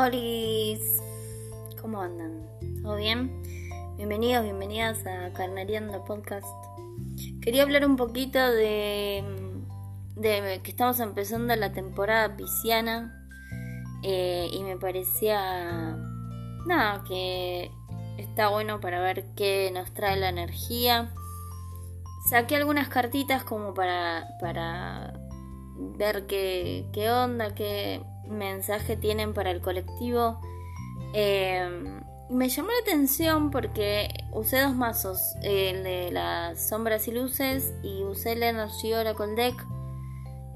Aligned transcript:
Hola, 0.00 0.78
¿cómo 1.82 2.00
andan? 2.00 2.46
¿Todo 2.84 2.94
bien? 2.94 3.42
Bienvenidos, 3.96 4.44
bienvenidas 4.44 5.04
a 5.04 5.32
Carnariando 5.32 6.04
Podcast. 6.04 6.46
Quería 7.42 7.64
hablar 7.64 7.84
un 7.84 7.96
poquito 7.96 8.38
de, 8.38 9.24
de 10.14 10.60
que 10.62 10.70
estamos 10.70 11.00
empezando 11.00 11.56
la 11.56 11.72
temporada 11.72 12.36
pisciana 12.36 13.28
eh, 14.04 14.48
y 14.52 14.62
me 14.62 14.76
parecía 14.76 15.96
nada 16.64 17.02
que 17.02 17.72
está 18.18 18.50
bueno 18.50 18.78
para 18.78 19.00
ver 19.00 19.24
qué 19.34 19.72
nos 19.74 19.92
trae 19.94 20.16
la 20.16 20.28
energía. 20.28 21.12
Saqué 22.30 22.54
algunas 22.54 22.88
cartitas 22.88 23.42
como 23.42 23.74
para, 23.74 24.28
para 24.40 25.17
ver 25.78 26.26
qué, 26.26 26.86
qué 26.92 27.10
onda, 27.10 27.54
qué 27.54 28.02
mensaje 28.28 28.96
tienen 28.96 29.32
para 29.32 29.50
el 29.50 29.60
colectivo. 29.60 30.40
Eh, 31.14 32.00
me 32.30 32.48
llamó 32.48 32.68
la 32.68 32.78
atención 32.82 33.50
porque 33.50 34.08
usé 34.32 34.60
dos 34.60 34.74
mazos, 34.74 35.34
el 35.42 35.82
de 35.82 36.10
las 36.10 36.68
sombras 36.68 37.08
y 37.08 37.12
luces 37.12 37.72
y 37.82 38.02
usé 38.04 38.32
el 38.32 38.42
Energy 38.42 38.92
Oracle 38.92 39.34
Deck. 39.34 39.66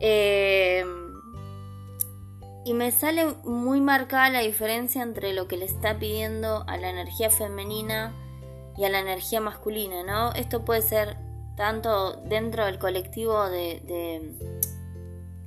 Eh, 0.00 0.84
y 2.64 2.74
me 2.74 2.90
sale 2.90 3.26
muy 3.44 3.80
marcada 3.80 4.28
la 4.30 4.40
diferencia 4.40 5.02
entre 5.02 5.32
lo 5.32 5.48
que 5.48 5.56
le 5.56 5.64
está 5.64 5.98
pidiendo 5.98 6.64
a 6.68 6.76
la 6.76 6.90
energía 6.90 7.30
femenina 7.30 8.12
y 8.76 8.84
a 8.84 8.88
la 8.88 9.00
energía 9.00 9.40
masculina, 9.40 10.02
¿no? 10.04 10.32
Esto 10.34 10.64
puede 10.64 10.82
ser 10.82 11.16
tanto 11.56 12.16
dentro 12.24 12.66
del 12.66 12.78
colectivo 12.78 13.48
de 13.48 13.80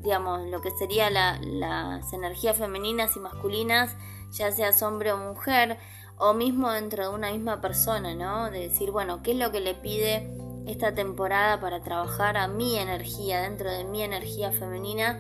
digamos, 0.06 0.48
lo 0.48 0.62
que 0.62 0.70
sería 0.70 1.10
las 1.10 2.14
energías 2.14 2.58
femeninas 2.58 3.16
y 3.18 3.20
masculinas, 3.20 3.98
ya 4.32 4.52
seas 4.52 4.82
hombre 4.84 5.12
o 5.12 5.18
mujer, 5.18 5.80
o 6.18 6.34
mismo 6.36 6.72
dentro 6.72 7.10
de 7.10 7.16
una 7.16 7.32
misma 7.32 7.60
persona, 7.60 8.14
¿no? 8.14 8.52
De 8.52 8.70
decir, 8.70 8.92
bueno, 8.92 9.24
¿qué 9.24 9.32
es 9.32 9.38
lo 9.38 9.52
que 9.52 9.60
le 9.60 9.74
pide 9.74 10.32
esta 10.68 10.94
temporada 10.94 11.60
para 11.60 11.82
trabajar 11.82 12.38
a 12.38 12.48
mi 12.48 12.78
energía, 12.78 13.42
dentro 13.42 13.72
de 13.72 13.84
mi 13.84 14.04
energía 14.04 14.52
femenina 14.52 15.20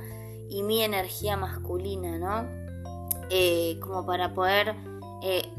y 0.50 0.62
mi 0.62 0.84
energía 0.84 1.36
masculina, 1.36 2.20
¿no? 2.20 2.48
Eh, 3.32 3.80
como 3.82 4.06
para 4.06 4.36
poder 4.36 4.76
eh, 5.24 5.52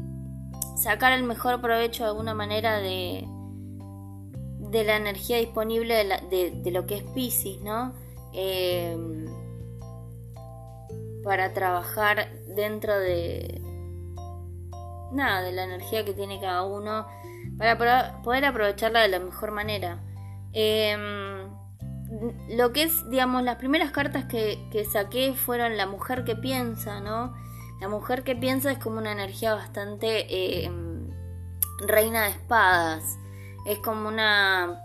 sacar 0.77 1.11
el 1.11 1.23
mejor 1.23 1.59
provecho 1.59 2.03
de 2.03 2.09
alguna 2.09 2.33
manera 2.33 2.77
de, 2.77 3.27
de 4.69 4.83
la 4.85 4.95
energía 4.95 5.37
disponible 5.37 6.21
de, 6.29 6.51
de 6.51 6.71
lo 6.71 6.87
que 6.87 6.95
es 6.95 7.03
Pisces, 7.03 7.61
¿no? 7.61 8.06
Em, 8.33 9.25
para 11.23 11.53
trabajar 11.53 12.29
dentro 12.55 12.97
de 12.97 13.61
nada 15.11 15.41
de 15.41 15.51
la 15.51 15.63
energía 15.63 16.05
que 16.05 16.13
tiene 16.13 16.39
cada 16.39 16.63
uno 16.63 17.07
para 17.57 17.77
poder 18.23 18.45
aprovecharla 18.45 19.01
de 19.01 19.09
la 19.09 19.19
mejor 19.19 19.51
manera. 19.51 20.03
Em, 20.53 21.49
lo 22.57 22.71
que 22.71 22.83
es 22.83 23.09
digamos 23.09 23.43
las 23.43 23.57
primeras 23.57 23.91
cartas 23.91 24.25
que, 24.25 24.57
que, 24.71 24.85
saqué 24.85 25.33
fueron 25.33 25.75
la 25.75 25.85
mujer 25.85 26.23
que 26.23 26.35
piensa 26.37 27.01
no 27.01 27.33
la 27.79 27.89
mujer 27.89 28.23
que 28.23 28.35
piensa 28.35 28.71
es 28.71 28.79
como 28.79 28.97
una 28.97 29.11
energía 29.11 29.53
bastante 29.53 30.63
em, 30.65 31.09
reina 31.79 32.23
de 32.23 32.29
espadas. 32.31 33.17
Es 33.67 33.77
como 33.79 34.07
una 34.07 34.81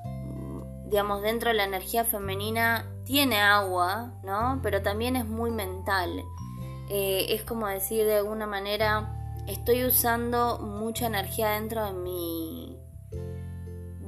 digamos 0.87 1.23
dentro 1.23 1.51
de 1.51 1.55
la 1.55 1.65
energía 1.65 2.05
femenina 2.05 2.85
tiene 3.05 3.41
agua, 3.41 4.13
¿no? 4.23 4.61
Pero 4.63 4.83
también 4.83 5.17
es 5.17 5.27
muy 5.27 5.51
mental. 5.51 6.25
Eh, 6.89 7.27
es 7.31 7.43
como 7.43 7.67
decir 7.67 8.05
de 8.05 8.17
alguna 8.17 8.47
manera, 8.47 9.35
estoy 9.47 9.85
usando 9.85 10.59
mucha 10.59 11.07
energía 11.07 11.51
dentro 11.51 11.85
de 11.85 11.93
mi 11.93 12.79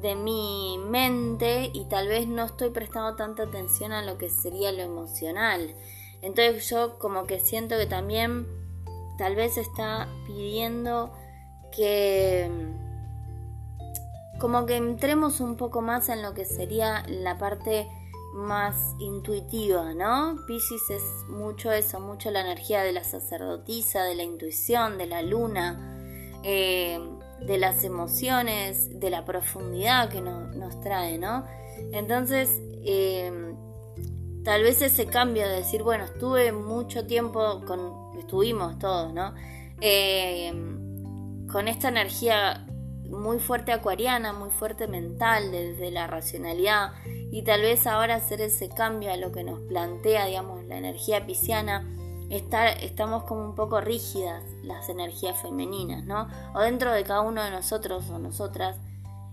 de 0.01 0.15
mi 0.17 0.77
mente 0.87 1.71
y 1.73 1.87
tal 1.87 2.09
vez 2.09 2.29
no 2.29 2.45
estoy 2.45 2.69
prestando 2.69 3.17
tanta 3.17 3.45
atención 3.45 3.91
a 3.93 4.03
lo 4.03 4.19
que 4.19 4.29
sería 4.29 4.71
lo 4.71 4.83
emocional. 4.83 5.75
Entonces 6.21 6.69
yo 6.69 6.99
como 6.99 7.25
que 7.27 7.41
siento 7.41 7.79
que 7.79 7.87
también 7.87 8.47
tal 9.17 9.35
vez 9.35 9.57
está 9.57 10.09
pidiendo 10.27 11.11
que 11.75 12.51
como 14.39 14.67
que 14.67 14.77
entremos 14.77 15.41
un 15.41 15.57
poco 15.57 15.81
más 15.81 16.11
en 16.11 16.21
lo 16.21 16.35
que 16.35 16.45
sería 16.45 17.03
la 17.09 17.39
parte 17.39 17.89
más 18.35 18.97
intuitiva, 18.99 19.95
¿no? 19.95 20.45
Pisces 20.47 20.91
es 20.91 21.03
mucho 21.29 21.71
eso, 21.71 22.01
mucho 22.01 22.31
la 22.33 22.41
energía 22.41 22.83
de 22.83 22.93
la 22.93 23.05
sacerdotisa, 23.05 24.03
de 24.03 24.17
la 24.17 24.25
intuición, 24.25 24.99
de 24.99 25.07
la 25.07 25.23
luna, 25.23 26.41
eh, 26.43 26.99
de 27.41 27.59
las 27.59 27.85
emociones, 27.85 28.99
de 28.99 29.11
la 29.11 29.25
profundidad 29.25 30.09
que 30.09 30.21
nos 30.21 30.81
trae, 30.81 31.17
¿no? 31.17 31.45
Entonces, 31.93 32.51
eh, 32.85 33.55
tal 34.45 34.63
vez 34.63 34.83
ese 34.83 35.07
cambio 35.07 35.49
de 35.49 35.57
decir, 35.57 35.85
bueno, 35.85 36.05
estuve 36.05 36.51
mucho 36.51 37.07
tiempo 37.07 37.63
con, 37.65 38.19
estuvimos 38.19 38.79
todos, 38.81 39.15
¿no? 39.15 39.33
Eh, 39.81 40.53
con 41.51 41.69
esta 41.69 41.89
energía 41.89 42.64
muy 43.15 43.39
fuerte 43.39 43.73
acuariana, 43.73 44.33
muy 44.33 44.51
fuerte 44.51 44.87
mental, 44.87 45.51
desde 45.51 45.91
la 45.91 46.07
racionalidad, 46.07 46.93
y 47.31 47.43
tal 47.43 47.63
vez 47.63 47.87
ahora 47.87 48.17
hacer 48.17 48.41
ese 48.41 48.69
cambio 48.69 49.13
a 49.13 49.17
lo 49.17 49.33
que 49.33 49.45
nos 49.45 49.61
plantea, 49.61 50.27
digamos, 50.27 50.65
la 50.65 50.77
energía 50.77 51.27
pisciana, 51.27 51.89
estar, 52.31 52.69
estamos 52.83 53.25
como 53.25 53.45
un 53.45 53.55
poco 53.55 53.81
rígidas 53.81 54.43
las 54.63 54.89
energías 54.89 55.41
femeninas, 55.41 56.05
¿no? 56.05 56.29
O 56.55 56.61
dentro 56.61 56.93
de 56.93 57.05
cada 57.05 57.21
uno 57.21 57.43
de 57.43 57.51
nosotros 57.51 58.09
o 58.11 58.19
nosotras, 58.19 58.77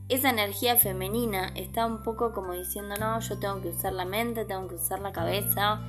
esa 0.10 0.30
energía 0.30 0.76
femenina 0.76 1.52
está 1.56 1.86
un 1.86 2.04
poco 2.04 2.34
como 2.34 2.54
diciendo, 2.54 2.96
no, 3.00 3.20
yo 3.22 3.40
tengo 3.40 3.62
que 3.62 3.70
usar 3.70 3.94
la 3.94 4.06
mente, 4.06 4.46
tengo 4.46 4.68
que 4.68 4.76
usar 4.76 5.00
la 5.00 5.14
cabeza. 5.14 5.82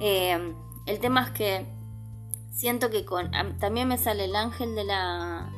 Eh, 0.00 0.54
el 0.86 0.98
tema 0.98 1.22
es 1.22 1.30
que 1.30 1.66
siento 2.50 2.90
que 2.90 3.04
con, 3.04 3.30
también 3.60 3.86
me 3.86 3.98
sale 3.98 4.24
el 4.24 4.34
ángel 4.34 4.74
de 4.74 4.82
la 4.82 5.52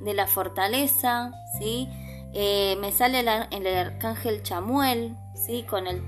de 0.00 0.14
la 0.14 0.26
fortaleza, 0.26 1.32
¿sí? 1.58 1.88
Eh, 2.32 2.76
me 2.80 2.92
sale 2.92 3.20
el, 3.20 3.28
el, 3.28 3.76
arcángel 3.76 4.42
Chamuel, 4.42 5.16
¿sí? 5.34 5.62
Con 5.62 5.86
el... 5.86 6.02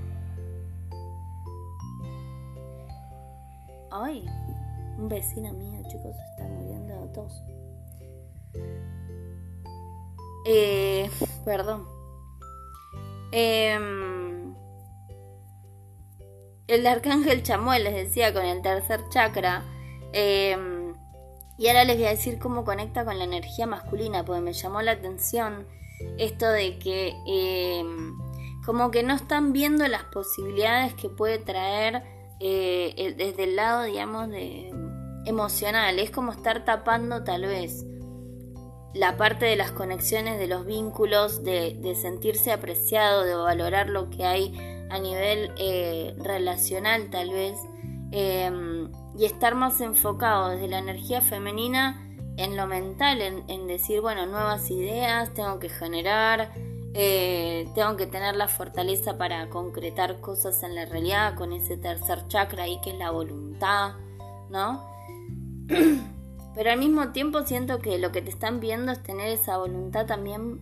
Ay, 3.89 4.25
un 4.97 5.07
vecino 5.07 5.53
mío, 5.53 5.81
chicos, 5.89 6.15
está 6.31 6.43
muriendo 6.47 7.01
de 7.01 7.07
tos. 7.13 7.43
Eh, 10.45 11.09
perdón. 11.45 11.87
Em, 13.31 14.53
el 16.67 16.87
arcángel 16.87 17.43
Chamuel, 17.43 17.85
les 17.85 17.95
decía, 17.95 18.33
con 18.33 18.45
el 18.45 18.61
tercer 18.61 19.07
chakra. 19.09 19.63
Eh, 20.13 20.76
y 21.57 21.67
ahora 21.67 21.85
les 21.85 21.97
voy 21.97 22.05
a 22.05 22.11
decir 22.11 22.39
cómo 22.39 22.63
conecta 22.63 23.03
con 23.05 23.17
la 23.17 23.23
energía 23.23 23.65
masculina, 23.65 24.23
porque 24.23 24.41
me 24.41 24.53
llamó 24.53 24.81
la 24.81 24.91
atención 24.91 25.65
esto 26.17 26.47
de 26.49 26.77
que 26.77 27.15
em, 27.25 28.15
como 28.65 28.91
que 28.91 29.01
no 29.01 29.13
están 29.15 29.53
viendo 29.53 29.87
las 29.87 30.03
posibilidades 30.03 30.93
que 30.93 31.09
puede 31.09 31.39
traer 31.39 32.03
eh, 32.39 33.15
desde 33.17 33.45
el 33.45 33.55
lado, 33.55 33.83
digamos, 33.83 34.29
de 34.29 34.71
emocional. 35.25 35.99
Es 35.99 36.11
como 36.11 36.31
estar 36.31 36.65
tapando 36.65 37.23
tal 37.23 37.43
vez 37.43 37.85
la 38.93 39.17
parte 39.17 39.45
de 39.45 39.55
las 39.55 39.71
conexiones, 39.71 40.39
de 40.39 40.47
los 40.47 40.65
vínculos, 40.65 41.43
de, 41.43 41.95
sentirse 41.99 42.51
apreciado, 42.51 43.23
de 43.23 43.35
valorar 43.35 43.89
lo 43.89 44.09
que 44.09 44.25
hay 44.25 44.53
a 44.89 44.99
nivel 44.99 45.51
eh, 45.57 46.13
relacional 46.17 47.09
tal 47.09 47.31
vez. 47.31 47.57
Em, 48.11 48.76
y 49.17 49.25
estar 49.25 49.55
más 49.55 49.81
enfocado 49.81 50.49
desde 50.49 50.67
la 50.67 50.77
energía 50.77 51.21
femenina 51.21 52.03
en 52.37 52.55
lo 52.55 52.67
mental, 52.67 53.19
en, 53.21 53.67
decir, 53.67 53.99
bueno, 53.99 54.27
nuevas 54.27 54.69
ideas, 54.69 55.33
tengo 55.33 55.57
que 55.59 55.69
generar, 55.69 56.51
eh, 56.93 57.67
tengo 57.73 57.97
que 57.97 58.05
tener 58.05 58.35
la 58.35 58.47
fortaleza 58.47 59.17
para 59.17 59.49
concretar 59.49 60.19
cosas 60.21 60.61
en 60.61 60.75
la 60.75 60.85
realidad 60.85 61.33
con 61.33 61.51
ese 61.51 61.77
tercer 61.77 62.27
chakra 62.27 62.63
ahí 62.63 62.79
que 62.83 62.91
es 62.91 62.97
la 62.97 63.09
voluntad, 63.09 63.95
¿no? 64.51 64.85
Pero 66.55 66.71
al 66.71 66.77
mismo 66.77 67.09
tiempo 67.09 67.43
siento 67.43 67.79
que 67.79 67.97
lo 67.97 68.11
que 68.11 68.21
te 68.21 68.29
están 68.29 68.59
viendo 68.59 68.91
es 68.91 69.01
tener 69.01 69.29
esa 69.29 69.57
voluntad 69.57 70.05
también, 70.05 70.61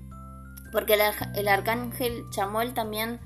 porque 0.71 0.97
el, 1.35 1.47
arcángel 1.49 2.23
Chamuel 2.29 2.73
también 2.73 3.19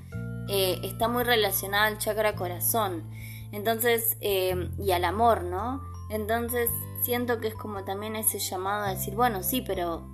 eh, 0.50 0.80
está 0.84 1.08
muy 1.08 1.24
relacionado 1.24 1.86
al 1.86 2.00
chakra 2.00 2.36
corazón. 2.36 3.10
Entonces, 3.52 4.18
eh, 4.22 4.70
y 4.78 4.92
al 4.92 5.06
amor, 5.06 5.44
¿no? 5.44 5.82
Entonces 6.10 6.70
siento 7.02 7.40
que 7.40 7.48
es 7.48 7.56
como 7.56 7.84
también 7.84 8.16
ese 8.16 8.40
llamado 8.40 8.86
a 8.86 8.90
decir, 8.90 9.16
bueno, 9.16 9.44
sí, 9.44 9.62
pero 9.62 10.08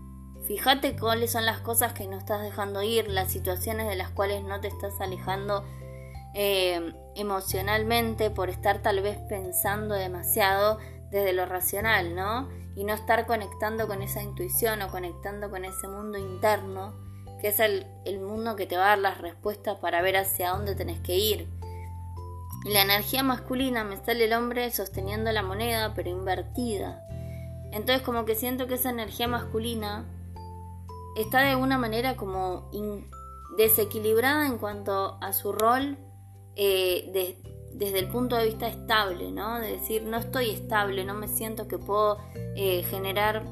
fíjate 0.45 0.95
cuáles 0.95 1.31
son 1.31 1.45
las 1.45 1.59
cosas 1.59 1.93
que 1.93 2.07
no 2.07 2.17
estás 2.17 2.41
dejando 2.41 2.81
ir, 2.83 3.09
las 3.09 3.31
situaciones 3.31 3.87
de 3.87 3.95
las 3.95 4.11
cuales 4.11 4.43
no 4.43 4.59
te 4.61 4.67
estás 4.67 4.99
alejando 5.01 5.63
eh, 6.33 6.93
emocionalmente 7.15 8.29
por 8.29 8.49
estar 8.49 8.81
tal 8.81 9.01
vez 9.01 9.17
pensando 9.29 9.95
demasiado 9.95 10.79
desde 11.09 11.33
lo 11.33 11.45
racional, 11.45 12.13
¿no? 12.15 12.49
Y 12.75 12.83
no 12.83 12.93
estar 12.93 13.25
conectando 13.25 13.87
con 13.87 14.01
esa 14.01 14.21
intuición 14.21 14.81
o 14.81 14.89
conectando 14.89 15.49
con 15.49 15.63
ese 15.63 15.87
mundo 15.87 16.17
interno, 16.17 16.93
que 17.39 17.47
es 17.47 17.59
el, 17.61 17.87
el 18.03 18.19
mundo 18.19 18.57
que 18.57 18.67
te 18.67 18.75
va 18.75 18.85
a 18.85 18.89
dar 18.89 18.99
las 18.99 19.21
respuestas 19.21 19.77
para 19.79 20.01
ver 20.01 20.17
hacia 20.17 20.49
dónde 20.49 20.75
tenés 20.75 20.99
que 20.99 21.15
ir. 21.15 21.47
La 22.65 22.81
energía 22.81 23.21
masculina 23.21 23.83
me 23.83 23.95
sale 23.97 24.25
el 24.25 24.33
hombre 24.33 24.71
sosteniendo 24.71 25.31
la 25.31 25.43
moneda, 25.43 25.93
pero 25.93 26.09
invertida. 26.09 27.05
Entonces 27.71 28.01
como 28.01 28.25
que 28.25 28.33
siento 28.33 28.65
que 28.65 28.73
esa 28.73 28.89
energía 28.89 29.27
masculina 29.27 30.05
está 31.15 31.41
de 31.41 31.51
alguna 31.51 31.77
manera 31.77 32.15
como 32.15 32.71
desequilibrada 33.55 34.47
en 34.47 34.57
cuanto 34.57 35.17
a 35.21 35.31
su 35.31 35.51
rol 35.51 35.97
eh, 36.55 37.37
desde 37.71 37.99
el 37.99 38.07
punto 38.07 38.35
de 38.35 38.45
vista 38.45 38.67
estable, 38.67 39.31
¿no? 39.31 39.59
De 39.59 39.73
decir, 39.73 40.01
no 40.01 40.17
estoy 40.17 40.49
estable, 40.49 41.03
no 41.05 41.13
me 41.13 41.27
siento 41.27 41.67
que 41.67 41.77
puedo 41.77 42.17
eh, 42.55 42.81
generar 42.89 43.45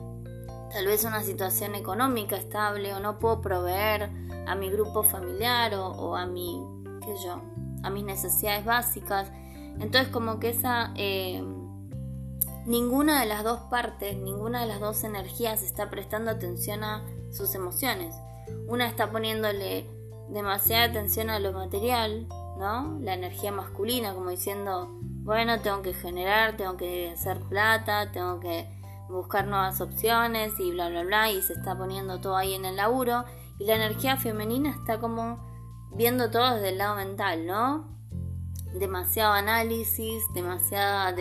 tal 0.71 0.88
vez 0.88 1.04
una 1.04 1.21
situación 1.21 1.75
económica 1.75 2.36
estable 2.36 2.95
o 2.95 3.00
no 3.00 3.19
puedo 3.19 3.42
proveer 3.42 4.10
a 4.48 4.56
mi 4.56 4.71
grupo 4.71 5.04
familiar 5.04 5.75
o, 5.75 6.15
a 6.15 6.25
mi, 6.25 6.65
qué 7.06 7.13
yo, 7.24 7.42
a 7.84 7.90
mis 7.90 8.04
necesidades 8.04 8.66
básicas. 8.66 9.32
Entonces 9.80 10.08
como 10.10 10.40
que 10.40 10.50
esa... 10.50 10.92
Eh, 10.96 11.44
ninguna 12.66 13.20
de 13.20 13.26
las 13.26 13.44
dos 13.44 13.60
partes, 13.70 14.18
ninguna 14.18 14.62
de 14.62 14.68
las 14.68 14.80
dos 14.80 15.04
energías 15.04 15.64
está 15.64 15.90
prestando 15.90 16.32
atención 16.32 16.84
a 16.84 17.04
sus 17.32 17.56
emociones. 17.56 18.16
Una 18.68 18.88
está 18.88 19.12
poniéndole 19.12 19.86
demasiada 20.30 20.86
atención 20.86 21.30
a 21.30 21.40
lo 21.40 21.52
material, 21.52 22.28
¿no? 22.58 23.00
La 23.02 23.14
energía 23.14 23.52
masculina, 23.52 24.14
como 24.14 24.30
diciendo, 24.30 24.90
bueno, 25.24 25.60
tengo 25.60 25.82
que 25.82 25.94
generar, 25.94 26.56
tengo 26.58 26.78
que 26.78 27.12
hacer 27.12 27.40
plata, 27.42 28.12
tengo 28.12 28.40
que 28.40 28.68
buscar 29.10 29.48
nuevas 29.48 29.80
opciones 29.82 30.54
y 30.60 30.72
bla, 30.72 30.90
bla, 30.90 31.04
bla, 31.04 31.32
y 31.32 31.42
se 31.42 31.54
está 31.54 31.78
poniendo 31.78 32.20
todo 32.20 32.36
ahí 32.36 32.54
en 32.54 32.66
el 32.66 32.78
laburo. 32.78 33.26
Y 33.60 33.66
la 33.66 33.76
energía 33.76 34.18
femenina 34.18 34.72
está 34.72 35.00
como 35.00 35.53
viendo 35.95 36.30
todo 36.30 36.56
desde 36.56 36.69
el 36.69 36.78
lado 36.78 36.95
mental, 36.95 37.45
¿no? 37.45 37.88
Demasiado 38.74 39.34
análisis, 39.34 40.24
demasiada, 40.34 41.16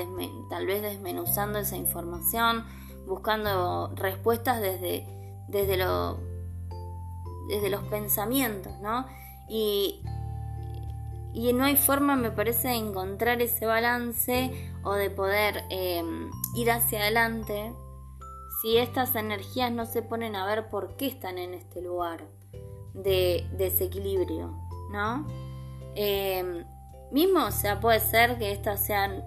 tal 0.48 0.66
vez 0.66 0.82
desmenuzando 0.82 1.58
esa 1.58 1.76
información, 1.76 2.64
buscando 3.06 3.92
respuestas 3.94 4.60
desde, 4.60 5.06
desde 5.48 5.76
lo 5.76 6.32
desde 7.48 7.70
los 7.70 7.82
pensamientos, 7.84 8.72
¿no? 8.80 9.06
Y, 9.48 10.02
y 11.34 11.52
no 11.52 11.64
hay 11.64 11.76
forma, 11.76 12.16
me 12.16 12.30
parece, 12.30 12.68
de 12.68 12.74
encontrar 12.74 13.42
ese 13.42 13.66
balance 13.66 14.72
o 14.84 14.94
de 14.94 15.10
poder 15.10 15.64
em, 15.70 16.30
ir 16.54 16.70
hacia 16.70 17.00
adelante 17.00 17.72
si 18.60 18.78
estas 18.78 19.14
energías 19.16 19.72
no 19.72 19.86
se 19.86 20.02
ponen 20.02 20.36
a 20.36 20.46
ver 20.46 20.68
por 20.70 20.96
qué 20.96 21.06
están 21.06 21.38
en 21.38 21.54
este 21.54 21.82
lugar 21.82 22.28
de 22.94 23.46
desequilibrio, 23.52 24.56
¿no? 24.92 25.26
Em, 25.94 26.64
mismo, 27.10 27.46
o 27.46 27.50
sea, 27.50 27.80
puede 27.80 28.00
ser 28.00 28.38
que 28.38 28.52
estas 28.52 28.84
sean, 28.84 29.24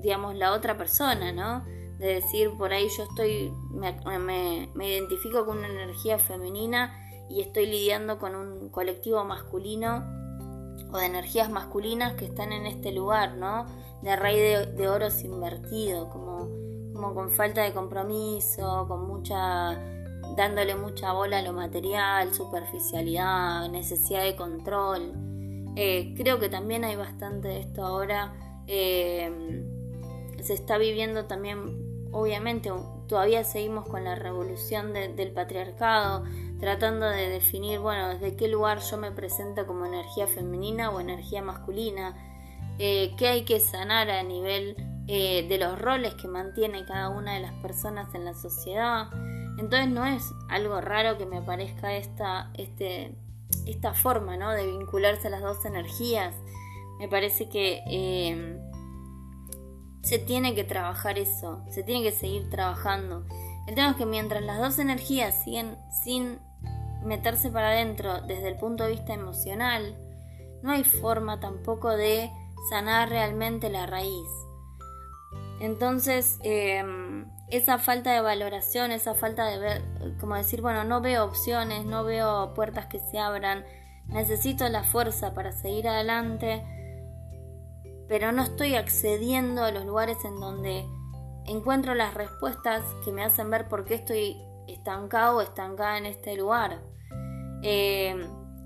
digamos, 0.00 0.34
la 0.34 0.52
otra 0.52 0.76
persona, 0.76 1.32
¿no? 1.32 1.62
de 1.98 2.14
decir 2.14 2.50
por 2.56 2.72
ahí 2.72 2.88
yo 2.96 3.04
estoy, 3.04 3.52
me, 3.70 4.68
identifico 4.88 5.46
con 5.46 5.58
una 5.58 5.68
energía 5.68 6.18
femenina 6.18 6.92
y 7.28 7.40
estoy 7.40 7.66
lidiando 7.66 8.18
con 8.18 8.34
un 8.34 8.68
colectivo 8.68 9.24
masculino 9.24 10.04
o 10.92 10.98
de 10.98 11.06
energías 11.06 11.50
masculinas 11.50 12.14
que 12.14 12.26
están 12.26 12.52
en 12.52 12.66
este 12.66 12.92
lugar, 12.92 13.36
¿no? 13.36 13.66
De 14.02 14.16
rey 14.16 14.38
de, 14.38 14.66
de 14.66 14.88
oros 14.88 15.24
invertido, 15.24 16.10
como, 16.10 16.48
como 16.92 17.14
con 17.14 17.30
falta 17.30 17.62
de 17.62 17.72
compromiso, 17.72 18.86
con 18.86 19.06
mucha 19.06 19.80
dándole 20.36 20.74
mucha 20.74 21.12
bola 21.12 21.38
a 21.38 21.42
lo 21.42 21.52
material, 21.52 22.32
superficialidad, 22.34 23.68
necesidad 23.70 24.24
de 24.24 24.36
control. 24.36 25.12
Eh, 25.76 26.14
creo 26.16 26.38
que 26.38 26.48
también 26.48 26.84
hay 26.84 26.96
bastante 26.96 27.48
de 27.48 27.60
esto 27.60 27.84
ahora. 27.84 28.34
Eh, 28.66 29.64
se 30.42 30.54
está 30.54 30.78
viviendo 30.78 31.26
también 31.26 32.08
obviamente 32.12 32.70
todavía 33.08 33.42
seguimos 33.44 33.88
con 33.88 34.04
la 34.04 34.14
revolución 34.14 34.92
del 34.92 35.32
patriarcado, 35.32 36.24
tratando 36.60 37.06
de 37.06 37.28
definir, 37.28 37.80
bueno, 37.80 38.10
desde 38.10 38.36
qué 38.36 38.46
lugar 38.46 38.78
yo 38.78 38.96
me 38.96 39.10
presento 39.10 39.66
como 39.66 39.84
energía 39.84 40.28
femenina 40.28 40.90
o 40.90 41.00
energía 41.00 41.42
masculina, 41.42 42.14
eh, 42.78 43.12
qué 43.18 43.28
hay 43.28 43.44
que 43.44 43.58
sanar 43.58 44.10
a 44.10 44.22
nivel 44.22 44.76
de 45.06 45.58
los 45.58 45.78
roles 45.78 46.14
que 46.14 46.28
mantiene 46.28 46.86
cada 46.86 47.10
una 47.10 47.34
de 47.34 47.40
las 47.40 47.52
personas 47.60 48.14
en 48.14 48.24
la 48.24 48.32
sociedad. 48.32 49.08
Entonces 49.58 49.88
no 49.88 50.04
es 50.04 50.32
algo 50.48 50.80
raro 50.80 51.16
que 51.16 51.26
me 51.26 51.38
aparezca 51.38 51.94
esta, 51.94 52.50
este, 52.54 53.14
esta 53.66 53.94
forma 53.94 54.36
¿no? 54.36 54.50
de 54.50 54.66
vincularse 54.66 55.28
a 55.28 55.30
las 55.30 55.42
dos 55.42 55.64
energías. 55.64 56.34
Me 56.98 57.08
parece 57.08 57.48
que 57.48 57.82
eh, 57.86 58.58
se 60.02 60.18
tiene 60.18 60.54
que 60.54 60.64
trabajar 60.64 61.18
eso, 61.18 61.64
se 61.70 61.82
tiene 61.82 62.02
que 62.02 62.12
seguir 62.12 62.50
trabajando. 62.50 63.24
El 63.66 63.74
tema 63.74 63.90
es 63.90 63.96
que 63.96 64.06
mientras 64.06 64.42
las 64.42 64.58
dos 64.58 64.78
energías 64.78 65.42
siguen 65.42 65.76
sin 66.02 66.38
meterse 67.04 67.50
para 67.50 67.68
adentro 67.68 68.20
desde 68.22 68.48
el 68.48 68.56
punto 68.56 68.84
de 68.84 68.90
vista 68.90 69.14
emocional, 69.14 69.96
no 70.62 70.72
hay 70.72 70.84
forma 70.84 71.40
tampoco 71.40 71.90
de 71.90 72.30
sanar 72.70 73.08
realmente 73.08 73.70
la 73.70 73.86
raíz. 73.86 74.28
Entonces, 75.64 76.38
em, 76.42 77.24
esa 77.48 77.78
falta 77.78 78.12
de 78.12 78.20
valoración, 78.20 78.92
esa 78.92 79.14
falta 79.14 79.46
de 79.46 79.58
ver, 79.58 79.82
como 80.20 80.34
decir, 80.34 80.60
bueno, 80.60 80.84
no 80.84 81.00
veo 81.00 81.24
opciones, 81.24 81.86
no 81.86 82.04
veo 82.04 82.52
puertas 82.52 82.84
que 82.84 82.98
se 82.98 83.18
abran, 83.18 83.64
necesito 84.08 84.68
la 84.68 84.84
fuerza 84.84 85.32
para 85.32 85.52
seguir 85.52 85.88
adelante, 85.88 86.62
pero 88.08 88.30
no 88.30 88.42
estoy 88.42 88.74
accediendo 88.74 89.64
a 89.64 89.70
los 89.70 89.86
lugares 89.86 90.18
en 90.26 90.38
donde 90.38 90.84
encuentro 91.46 91.94
las 91.94 92.12
respuestas 92.12 92.82
que 93.02 93.10
me 93.10 93.24
hacen 93.24 93.48
ver 93.48 93.66
por 93.66 93.86
qué 93.86 93.94
estoy 93.94 94.36
estancado 94.68 95.38
o 95.38 95.40
estancada 95.40 95.96
en 95.96 96.04
este 96.04 96.36
lugar. 96.36 96.82
Eh, 97.62 98.14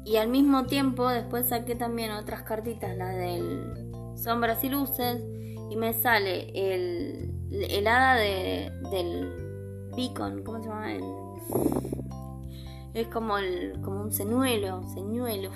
y 0.04 0.16
al 0.16 0.30
mismo 0.30 0.64
tiempo 0.66 1.08
después 1.08 1.50
saqué 1.50 1.76
también 1.76 2.10
otras 2.10 2.42
cartitas, 2.42 2.96
las 2.96 3.14
del 3.14 3.92
sombras 4.16 4.64
y 4.64 4.68
luces, 4.68 5.22
y 5.70 5.76
me 5.76 5.92
sale 5.92 6.50
el, 6.54 7.32
el 7.50 7.86
hada 7.86 8.14
de, 8.16 8.72
del 8.90 9.90
beacon, 9.96 10.42
¿cómo 10.44 10.62
se 10.62 10.68
llama? 10.68 10.92
es 12.94 13.08
como, 13.08 13.38
el, 13.38 13.80
como 13.82 14.02
un 14.02 14.12
señuelo, 14.12 14.82
señuelo, 14.94 15.50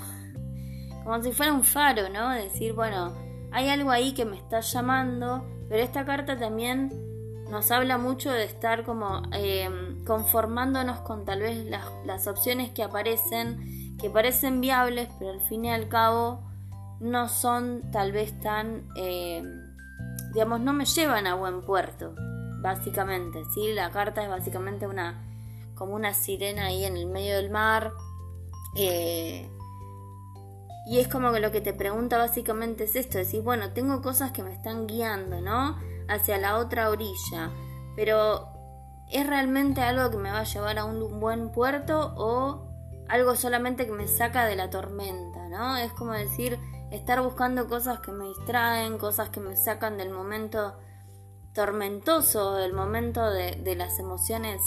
como 1.05 1.23
si 1.23 1.33
fuera 1.33 1.53
un 1.53 1.65
faro, 1.65 2.09
¿no? 2.09 2.31
Decir, 2.31 2.73
bueno, 2.73 3.13
hay 3.51 3.69
algo 3.69 3.91
ahí 3.91 4.13
que 4.15 4.25
me 4.25 4.37
está 4.37 4.61
llamando, 4.61 5.45
pero 5.69 5.83
esta 5.83 6.05
carta 6.05 6.39
también 6.39 6.91
nos 7.51 7.71
habla 7.71 7.99
mucho 7.99 8.31
de 8.31 8.45
estar 8.45 8.85
como 8.85 9.23
em, 9.33 10.05
conformándonos 10.05 11.01
con 11.01 11.25
tal 11.25 11.41
vez 11.41 11.67
las, 12.05 12.27
opciones 12.27 12.71
que 12.71 12.83
aparecen, 12.83 13.97
que 13.99 14.09
parecen 14.09 14.61
viables, 14.61 15.09
pero 15.19 15.33
al 15.33 15.41
fin 15.43 15.67
y 15.67 15.71
al 15.71 15.89
cabo 15.89 16.41
no 17.01 17.29
son 17.29 17.91
tal 17.91 18.13
vez 18.13 18.39
tan, 18.41 18.89
em, 18.97 19.72
digamos, 20.33 20.61
no 20.61 20.73
me 20.73 20.85
llevan 20.85 21.27
a 21.27 21.35
buen 21.35 21.63
puerto, 21.63 22.15
básicamente, 22.61 23.45
¿sí? 23.55 23.73
La 23.73 23.91
carta 23.91 24.23
es 24.23 24.29
básicamente 24.29 24.87
una, 24.87 25.23
como 25.75 25.95
una 25.95 26.15
sirena 26.15 26.67
ahí 26.67 26.85
en 26.85 26.97
el 26.97 27.07
medio 27.07 27.37
del 27.37 27.51
mar, 27.51 27.93
eh, 28.77 29.49
y 30.87 30.99
es 30.99 31.09
como 31.09 31.33
que 31.33 31.41
lo 31.41 31.53
que 31.53 31.61
te 31.61 31.73
pregunta 31.73 32.19
básicamente 32.19 32.85
es 32.85 32.97
esto, 32.97 33.19
decir, 33.19 33.43
bueno, 33.43 33.73
tengo 33.73 34.03
cosas 34.03 34.33
que 34.33 34.43
me 34.43 34.53
están 34.53 34.87
guiando, 34.87 35.41
¿no? 35.41 35.79
Hacia 36.09 36.39
la 36.39 36.57
otra 36.59 36.91
orilla, 36.91 37.51
pero 37.95 38.49
¿es 39.11 39.27
realmente 39.27 39.83
algo 39.83 40.11
que 40.11 40.17
me 40.17 40.31
va 40.31 40.41
a 40.41 40.45
llevar 40.45 40.79
a 40.79 40.85
un 40.85 41.21
buen 41.21 41.51
puerto 41.53 42.15
o 42.17 42.69
algo 43.09 43.37
solamente 43.37 43.87
que 43.87 43.93
me 43.93 44.09
saca 44.09 44.47
de 44.47 44.57
la 44.57 44.71
tormenta, 44.71 45.49
¿no? 45.49 45.77
Es 45.77 45.93
como 45.93 46.13
decir, 46.13 46.59
estar 46.93 47.23
buscando 47.23 47.67
cosas 47.67 48.01
que 48.01 48.13
me 48.13 48.27
distraen, 48.27 48.99
cosas 48.99 49.31
que 49.31 49.41
me 49.41 49.57
sacan 49.57 49.97
del 49.97 50.11
momento 50.11 50.77
tormentoso, 51.55 52.55
del 52.55 52.73
momento 52.73 53.29
de, 53.31 53.75
las 53.77 53.99
emociones 53.99 54.63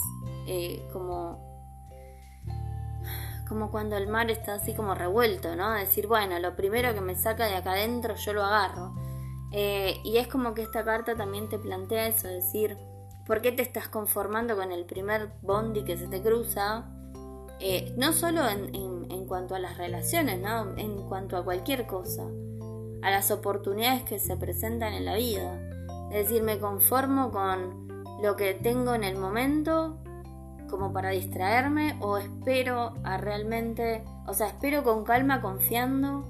eh, 0.47 0.87
como 0.91 1.55
como 3.47 3.69
cuando 3.69 3.95
el 3.95 4.07
mar 4.07 4.31
está 4.31 4.55
así 4.55 4.73
como 4.73 4.95
revuelto, 4.95 5.55
¿no? 5.55 5.71
Decir, 5.71 6.07
bueno, 6.07 6.39
lo 6.39 6.55
primero 6.55 6.95
que 6.95 7.01
me 7.01 7.15
saca 7.15 7.45
de 7.45 7.55
acá 7.55 7.73
adentro 7.73 8.15
yo 8.15 8.33
lo 8.33 8.43
agarro. 8.43 8.95
Eh, 9.51 10.01
y 10.03 10.17
es 10.17 10.27
como 10.27 10.55
que 10.55 10.63
esta 10.63 10.83
carta 10.83 11.15
también 11.15 11.47
te 11.47 11.59
plantea 11.59 12.07
eso, 12.07 12.27
decir, 12.27 12.75
¿por 13.27 13.41
qué 13.41 13.51
te 13.51 13.61
estás 13.61 13.87
conformando 13.87 14.55
con 14.55 14.71
el 14.71 14.85
primer 14.85 15.31
bondi 15.43 15.83
que 15.85 15.95
se 15.95 16.07
te 16.07 16.23
cruza? 16.23 16.85
Eh, 17.59 17.93
no 17.97 18.13
solo 18.13 18.47
en, 18.47 18.73
en 18.73 19.25
cuanto 19.25 19.55
a 19.55 19.59
las 19.59 19.77
relaciones, 19.77 20.39
¿no? 20.39 20.77
En 20.77 21.07
cuanto 21.07 21.37
a 21.37 21.43
cualquier 21.43 21.87
cosa, 21.87 22.23
a 23.01 23.11
las 23.11 23.31
oportunidades 23.31 24.03
que 24.03 24.19
se 24.19 24.35
presentan 24.37 24.93
en 24.93 25.05
la 25.05 25.15
vida. 25.15 25.59
Es 26.11 26.27
decir, 26.27 26.43
me 26.43 26.59
conformo 26.59 27.31
con 27.31 28.05
lo 28.21 28.35
que 28.35 28.53
tengo 28.53 28.93
en 28.93 29.03
el 29.03 29.17
momento 29.17 29.97
como 30.69 30.91
para 30.91 31.09
distraerme 31.09 31.97
o 32.01 32.17
espero 32.17 32.93
a 33.03 33.17
realmente, 33.17 34.03
o 34.27 34.33
sea, 34.33 34.47
espero 34.47 34.83
con 34.83 35.03
calma 35.03 35.41
confiando 35.41 36.25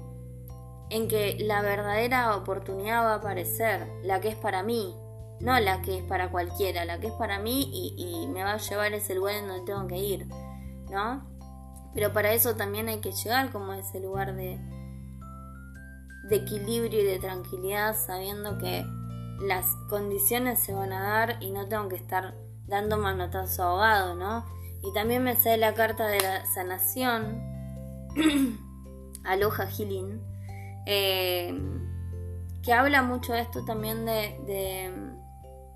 en 0.90 1.08
que 1.08 1.36
la 1.40 1.62
verdadera 1.62 2.36
oportunidad 2.36 3.04
va 3.04 3.14
a 3.14 3.16
aparecer, 3.16 3.88
la 4.02 4.20
que 4.20 4.28
es 4.28 4.36
para 4.36 4.62
mí, 4.62 4.94
no 5.40 5.58
la 5.58 5.82
que 5.82 5.98
es 5.98 6.04
para 6.04 6.30
cualquiera, 6.30 6.84
la 6.84 7.00
que 7.00 7.08
es 7.08 7.12
para 7.14 7.38
mí 7.38 7.70
y, 7.96 8.26
me 8.28 8.44
va 8.44 8.52
a 8.52 8.58
llevar 8.58 8.92
ese 8.92 9.14
lugar 9.14 9.36
en 9.36 9.48
donde 9.48 9.64
tengo 9.64 9.86
que 9.86 9.98
ir, 9.98 10.28
¿no? 10.90 11.26
Pero 11.94 12.12
para 12.12 12.32
eso 12.32 12.56
también 12.56 12.88
hay 12.88 13.00
que 13.00 13.12
llegar 13.12 13.50
como 13.50 13.72
a 13.72 13.78
ese 13.78 14.00
lugar 14.00 14.34
de, 14.36 14.58
de 16.28 16.36
equilibrio 16.36 17.00
y 17.00 17.04
de 17.04 17.18
tranquilidad, 17.18 17.96
sabiendo 17.96 18.58
que 18.58 18.84
las 19.40 19.64
condiciones 19.88 20.58
se 20.58 20.72
van 20.72 20.92
a 20.92 21.02
dar 21.02 21.42
y 21.42 21.50
no 21.50 21.66
tengo 21.68 21.88
que 21.88 21.96
estar 21.96 22.34
dando 22.66 22.98
manotazo 22.98 23.62
ahogado, 23.62 24.14
¿no? 24.14 24.44
Y 24.82 24.92
también 24.92 25.24
me 25.24 25.36
sale 25.36 25.58
la 25.58 25.74
carta 25.74 26.06
de 26.06 26.20
la 26.20 26.44
sanación, 26.46 27.42
Aloha 29.24 29.66
Healing, 29.66 30.20
eh, 30.86 31.58
que 32.62 32.72
habla 32.72 33.02
mucho 33.02 33.32
de 33.32 33.40
esto 33.40 33.64
también 33.64 34.04
de, 34.04 34.38
de, 34.46 34.92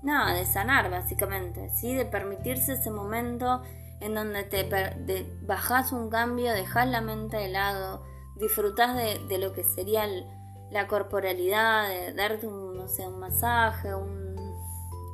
de 0.03 0.45
sanar 0.45 0.89
básicamente, 0.89 1.69
¿sí? 1.69 1.93
De 1.93 2.05
permitirse 2.05 2.73
ese 2.73 2.91
momento 2.91 3.61
en 4.01 4.15
donde 4.15 4.43
te 4.43 4.63
de, 4.63 5.39
bajas 5.43 5.91
un 5.91 6.09
cambio, 6.09 6.51
dejas 6.51 6.87
la 6.87 7.01
mente 7.01 7.37
de 7.37 7.49
lado, 7.49 8.03
disfrutas 8.35 8.95
de, 8.95 9.37
lo 9.37 9.53
que 9.53 9.63
sería 9.63 10.05
la 10.71 10.87
corporalidad, 10.87 11.87
de 11.87 12.13
darte 12.13 12.47
un, 12.47 12.75
no 12.75 12.87
sé, 12.87 13.07
un 13.07 13.19
masaje, 13.19 13.95
un 13.95 14.31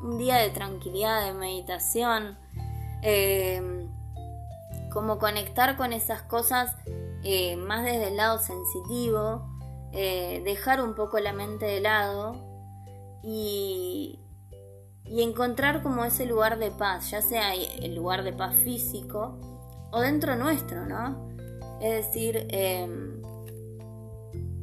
un 0.01 0.17
día 0.17 0.37
de 0.37 0.49
tranquilidad, 0.49 1.25
de 1.25 1.33
meditación, 1.33 2.37
eh, 3.01 3.87
como 4.91 5.19
conectar 5.19 5.77
con 5.77 5.93
esas 5.93 6.21
cosas 6.23 6.75
eh, 7.23 7.55
más 7.57 7.83
desde 7.83 8.09
el 8.09 8.17
lado 8.17 8.39
sensitivo, 8.39 9.47
eh, 9.91 10.41
dejar 10.45 10.81
un 10.81 10.95
poco 10.95 11.19
la 11.19 11.33
mente 11.33 11.65
de 11.65 11.81
lado 11.81 12.35
y, 13.23 14.19
y 15.09 15.21
encontrar 15.21 15.83
como 15.83 16.03
ese 16.05 16.25
lugar 16.25 16.59
de 16.59 16.71
paz, 16.71 17.11
ya 17.11 17.21
sea 17.21 17.53
el 17.53 17.95
lugar 17.95 18.23
de 18.23 18.33
paz 18.33 18.55
físico 18.57 19.39
o 19.91 20.01
dentro 20.01 20.35
nuestro, 20.35 20.85
¿no? 20.85 21.27
Es 21.81 22.05
decir, 22.05 22.47
em, 22.49 23.21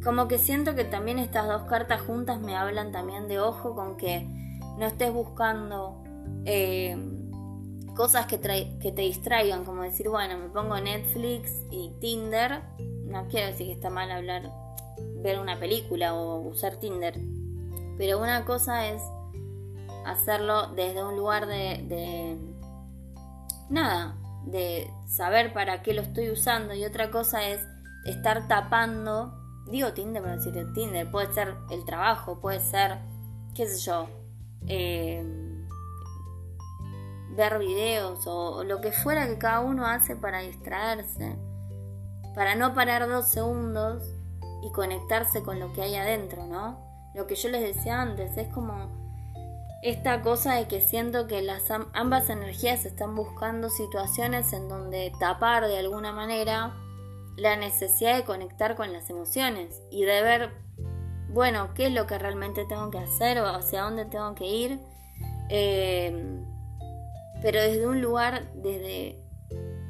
como 0.02 0.28
que 0.28 0.38
siento 0.38 0.74
que 0.74 0.84
también 0.84 1.18
estas 1.18 1.46
dos 1.46 1.62
cartas 1.62 2.02
juntas 2.02 2.40
me 2.40 2.56
hablan 2.56 2.92
también 2.92 3.26
de 3.26 3.40
ojo 3.40 3.74
con 3.74 3.96
que 3.96 4.26
no 4.78 4.86
estés 4.86 5.12
buscando 5.12 6.02
eh, 6.44 6.96
cosas 7.96 8.26
que, 8.26 8.38
que 8.38 8.92
te 8.92 9.02
distraigan, 9.02 9.64
como 9.64 9.82
decir, 9.82 10.08
bueno, 10.08 10.36
me 10.36 10.48
pongo 10.48 10.78
Netflix 10.78 11.64
y 11.70 11.92
Tinder. 12.00 12.60
No 13.06 13.26
quiero 13.28 13.46
decir 13.46 13.66
que 13.66 13.72
está 13.72 13.88
mal 13.88 14.10
hablar, 14.10 14.50
ver 15.22 15.38
una 15.38 15.58
película 15.58 16.14
o 16.14 16.40
usar 16.40 16.76
Tinder. 16.76 17.18
Pero 17.96 18.18
una 18.18 18.44
cosa 18.44 18.88
es 18.88 19.00
hacerlo 20.06 20.68
desde 20.68 21.04
un 21.04 21.16
lugar 21.16 21.46
de, 21.46 21.84
de 21.88 22.38
nada, 23.70 24.16
de 24.44 24.90
saber 25.06 25.52
para 25.52 25.82
qué 25.82 25.94
lo 25.94 26.02
estoy 26.02 26.30
usando. 26.30 26.75
Y 26.75 26.84
otra 26.84 27.11
cosa 27.11 27.49
es 27.49 27.61
estar 28.04 28.49
tapando, 28.49 29.34
digo 29.70 29.92
Tinder, 29.92 30.23
pero 30.23 30.37
decir 30.37 30.73
Tinder, 30.75 31.11
puede 31.11 31.32
ser 31.32 31.56
el 31.70 31.84
trabajo, 31.84 32.40
puede 32.40 32.61
ser, 32.61 32.99
qué 33.54 33.66
sé 33.66 33.78
yo, 33.84 34.08
Em, 34.66 35.68
ver 37.37 37.58
videos 37.58 38.26
o, 38.26 38.64
lo 38.64 38.80
que 38.80 38.92
fuera 38.92 39.26
que 39.26 39.38
cada 39.38 39.61
uno 39.61 39.87
hace 39.87 40.16
para 40.16 40.40
distraerse, 40.40 41.37
para 42.34 42.54
no 42.54 42.75
parar 42.75 43.06
dos 43.08 43.28
segundos 43.28 44.02
y 44.62 44.73
conectarse 44.73 45.42
con 45.42 45.61
lo 45.61 45.73
que 45.73 45.82
hay 45.82 45.96
adentro, 45.96 46.46
¿no? 46.46 46.80
Lo 47.14 47.26
que 47.26 47.34
yo 47.34 47.49
les 47.50 47.62
decía 47.62 48.00
antes, 48.00 48.37
es 48.37 48.49
como 48.49 49.03
esta 49.85 50.23
cosa 50.23 50.55
de 50.55 50.67
que 50.67 50.81
siento 50.81 51.26
que 51.26 51.43
las 51.43 51.71
ambas 51.71 52.31
energías 52.31 52.87
están 52.87 53.14
buscando 53.14 53.69
situaciones 53.69 54.55
en 54.55 54.67
donde 54.67 55.12
tapar 55.21 55.69
de 55.69 55.79
alguna 55.79 56.11
manera 56.11 56.73
la 57.37 57.57
necesidad 57.57 58.17
de 58.17 58.25
conectar 58.25 58.76
con 58.76 58.95
las 58.95 59.11
emociones 59.11 59.83
y 59.91 60.05
de 60.05 60.23
ver 60.23 60.50
bueno, 61.29 61.75
qué 61.75 61.87
es 61.87 61.93
lo 61.93 62.07
que 62.07 62.17
realmente 62.17 62.64
tengo 62.64 62.91
que 62.91 62.99
hacer 62.99 63.38
o 63.41 63.47
hacia 63.47 63.83
dónde 63.83 64.07
tengo 64.07 64.35
que 64.35 64.47
ir. 64.47 64.81
Eh, 65.50 66.41
pero 67.43 67.61
desde 67.61 67.87
un 67.87 68.00
lugar, 68.00 68.50
desde 68.55 69.21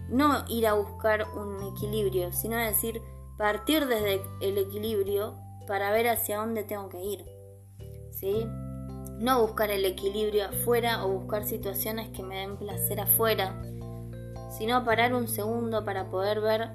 no 0.08 0.44
ir 0.48 0.66
a 0.66 0.72
buscar 0.72 1.28
un 1.36 1.62
equilibrio, 1.72 2.32
sino 2.32 2.56
decir, 2.56 3.00
partir 3.38 3.86
desde 3.86 4.22
el 4.40 4.58
equilibrio 4.58 5.38
para 5.68 5.92
ver 5.92 6.08
hacia 6.08 6.38
dónde 6.38 6.64
tengo 6.64 6.88
que 6.88 7.00
ir. 7.00 7.24
¿Sí? 8.10 8.44
No 9.24 9.40
buscar 9.40 9.70
el 9.70 9.86
equilibrio 9.86 10.44
afuera 10.44 11.02
o 11.02 11.08
buscar 11.08 11.46
situaciones 11.46 12.10
que 12.10 12.22
me 12.22 12.40
den 12.40 12.58
placer 12.58 13.00
afuera, 13.00 13.58
sino 14.50 14.84
parar 14.84 15.14
un 15.14 15.28
segundo 15.28 15.82
para 15.82 16.10
poder 16.10 16.42
ver, 16.42 16.68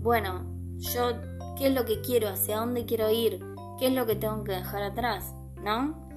bueno, 0.00 0.46
yo 0.78 1.12
qué 1.58 1.66
es 1.66 1.74
lo 1.74 1.84
que 1.84 2.00
quiero, 2.00 2.30
hacia 2.30 2.56
dónde 2.56 2.86
quiero 2.86 3.10
ir, 3.10 3.44
qué 3.78 3.88
es 3.88 3.92
lo 3.92 4.06
que 4.06 4.16
tengo 4.16 4.42
que 4.42 4.52
dejar 4.52 4.82
atrás, 4.82 5.34
¿no? 5.62 6.08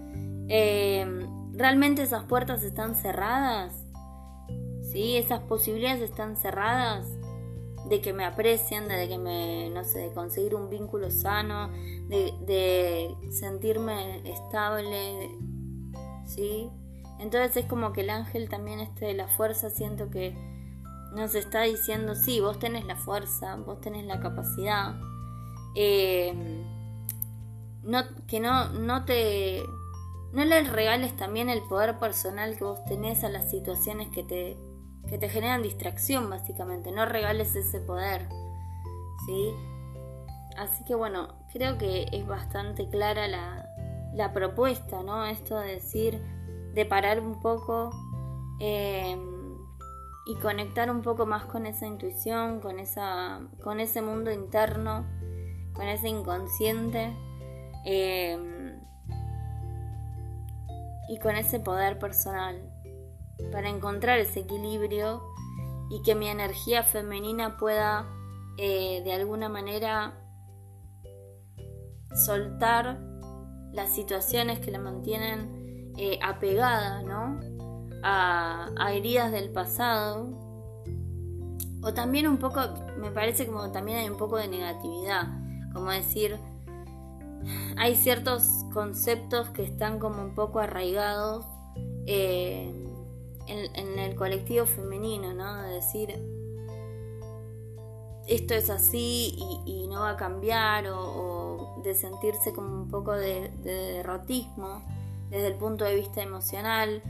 Eh, 0.47 1.27
¿Realmente 1.51 2.03
esas 2.03 2.23
puertas 2.23 2.63
están 2.63 2.95
cerradas? 2.95 3.73
¿Sí? 4.93 5.17
¿Esas 5.17 5.41
posibilidades 5.41 6.01
están 6.01 6.37
cerradas? 6.37 7.05
De 7.89 7.99
que 7.99 8.13
me 8.13 8.23
aprecien, 8.23 8.87
de 8.87 9.09
que 9.09 9.17
me, 9.17 9.69
no 9.71 9.83
sé, 9.83 9.99
de 9.99 10.13
conseguir 10.13 10.55
un 10.55 10.69
vínculo 10.69 11.11
sano, 11.11 11.69
de, 12.07 13.13
sentirme 13.29 14.21
estable, 14.23 15.29
¿sí? 16.25 16.69
Entonces 17.19 17.57
es 17.57 17.65
como 17.65 17.93
que 17.93 18.01
el 18.01 18.09
ángel 18.09 18.49
también 18.49 18.79
este 18.79 19.05
de 19.05 19.13
la 19.13 19.27
fuerza 19.27 19.69
siento 19.69 20.09
que 20.09 20.35
nos 21.13 21.33
está 21.33 21.61
diciendo, 21.61 22.13
sí, 22.13 22.41
vos 22.41 22.59
tenés 22.59 22.85
la 22.85 22.97
fuerza, 22.97 23.55
vos 23.55 23.79
tenés 23.79 24.05
la 24.05 24.19
capacidad. 24.19 24.95
Eh, 25.75 26.33
no, 27.83 28.03
que 28.27 28.39
no, 28.39 28.69
no 28.69 29.05
te 29.05 29.63
no 30.35 30.43
le 30.43 30.63
regales 30.65 31.15
también 31.15 31.49
el 31.49 31.61
poder 31.61 31.97
personal 31.97 32.57
que 32.57 32.65
vos 32.65 32.83
tenés 32.83 33.23
a 33.23 33.29
las 33.29 33.49
situaciones 33.49 34.09
que 34.09 34.21
te, 34.21 34.57
que 35.07 35.17
te 35.17 35.29
generan 35.29 35.63
distracción, 35.63 36.29
básicamente. 36.29 36.91
No 36.91 37.05
regales 37.05 37.55
ese 37.55 37.79
poder. 37.79 38.27
¿Sí? 39.25 39.53
Así 40.57 40.83
que 40.83 40.93
bueno, 40.93 41.29
creo 41.53 41.77
que 41.77 42.07
es 42.11 42.27
bastante 42.27 42.89
clara 42.89 43.29
la, 43.29 43.65
la 44.15 44.33
propuesta, 44.33 45.03
¿no? 45.03 45.25
Esto 45.25 45.57
de 45.59 45.73
decir, 45.73 46.21
de 46.73 46.85
parar 46.85 47.19
un 47.19 47.39
poco 47.41 47.91
em, 48.59 49.55
y 50.25 50.35
conectar 50.41 50.89
un 50.89 51.01
poco 51.01 51.25
más 51.25 51.45
con 51.45 51.65
esa 51.65 51.85
intuición, 51.85 52.59
con, 52.59 52.79
esa, 52.79 53.41
con 53.63 53.79
ese 53.79 54.01
mundo 54.01 54.31
interno, 54.31 55.05
con 55.73 55.87
ese 55.87 56.07
inconsciente 56.07 57.13
Em, 57.85 58.79
y 61.07 61.19
con 61.19 61.35
ese 61.35 61.59
poder 61.59 61.99
personal 61.99 62.59
para 63.51 63.69
encontrar 63.69 64.17
ese 64.17 64.39
equilibrio 64.39 65.21
y 65.91 66.01
que 66.01 66.15
mi 66.15 66.27
energía 66.27 66.81
femenina 66.81 67.57
pueda 67.57 68.07
eh, 68.57 69.03
de 69.05 69.13
alguna 69.13 69.49
manera 69.49 70.19
soltar 72.25 72.99
las 73.75 73.93
situaciones 73.93 74.59
que 74.59 74.71
la 74.71 74.79
mantienen 74.79 75.93
eh, 75.97 76.19
apegada 76.23 77.01
¿no? 77.03 77.39
a, 78.03 78.93
heridas 78.93 79.31
del 79.31 79.51
pasado 79.51 80.29
o 81.81 81.93
también 81.93 82.27
un 82.27 82.37
poco 82.37 82.61
me 82.97 83.11
parece 83.11 83.45
como 83.45 83.71
también 83.71 83.99
hay 83.99 84.09
un 84.09 84.17
poco 84.17 84.37
de 84.37 84.47
negatividad 84.47 85.27
como 85.73 85.91
decir 85.91 86.39
hay 87.77 87.95
ciertos 87.95 88.65
conceptos 88.73 89.49
que 89.49 89.63
están 89.63 89.99
como 89.99 90.21
un 90.21 90.33
poco 90.33 90.59
arraigados 90.59 91.45
eh, 92.07 92.71
en, 93.47 93.99
el 93.99 94.15
colectivo 94.15 94.65
femenino, 94.65 95.33
¿no? 95.33 95.63
De 95.63 95.73
decir, 95.75 96.09
esto 98.27 98.53
es 98.53 98.69
así 98.69 99.35
y, 99.65 99.87
no 99.87 100.01
va 100.01 100.11
a 100.11 100.17
cambiar, 100.17 100.87
o, 100.87 101.44
de 101.85 101.95
sentirse 101.95 102.53
como 102.53 102.73
un 102.73 102.89
poco 102.89 103.13
de, 103.13 103.49
derrotismo 103.63 104.83
desde 105.29 105.47
el 105.47 105.55
punto 105.55 105.85
de 105.85 105.95
vista 105.95 106.21
emocional. 106.21 107.01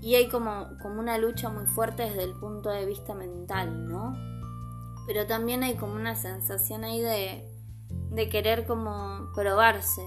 Y 0.00 0.14
hay 0.14 0.28
como, 0.28 0.68
como 0.80 1.00
una 1.00 1.18
lucha 1.18 1.50
muy 1.50 1.66
fuerte 1.66 2.04
desde 2.04 2.22
el 2.22 2.34
punto 2.34 2.70
de 2.70 2.86
vista 2.86 3.14
mental, 3.14 3.88
¿no? 3.88 4.16
Pero 5.06 5.26
también 5.26 5.62
hay 5.62 5.74
como 5.74 5.94
una 5.94 6.14
sensación 6.14 6.84
ahí 6.84 7.00
de, 7.00 7.50
de 8.10 8.28
querer 8.28 8.66
como 8.66 9.30
probarse, 9.34 10.06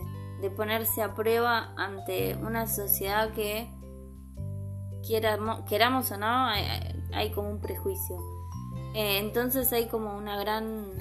ponerse 0.50 1.04
a 1.04 1.14
prueba 1.14 1.74
ante 1.78 2.36
una 2.42 2.66
sociedad 2.68 3.32
que 3.34 3.70
queramos 5.68 6.12
o 6.12 6.18
no, 6.18 6.48
hay, 6.48 7.32
como 7.34 7.50
un 7.50 7.60
prejuicio. 7.60 8.18
Eh, 8.96 9.20
entonces 9.20 9.72
hay 9.74 9.88
como 9.88 10.18
una 10.18 10.38
gran 10.38 10.92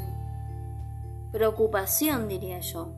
preocupación, 1.32 2.28
diría 2.28 2.60
yo. 2.60 2.94